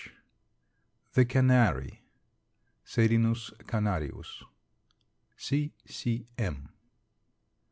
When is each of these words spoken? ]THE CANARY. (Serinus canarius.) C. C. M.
]THE 1.13 1.25
CANARY. 1.25 2.01
(Serinus 2.83 3.51
canarius.) 3.65 4.41
C. 5.37 5.73
C. 5.85 6.25
M. 6.39 6.69